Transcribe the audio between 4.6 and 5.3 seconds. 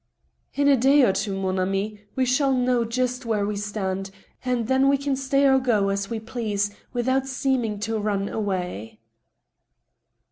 then we can